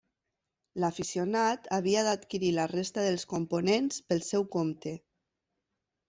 [0.83, 4.95] L'aficionat havia d'adquirir la resta dels components pel seu compte.